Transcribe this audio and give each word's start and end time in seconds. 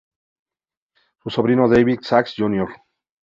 Su 1.21 1.29
sobrino 1.29 1.69
David 1.69 1.99
Sax 2.01 2.33
Jr. 2.35 2.69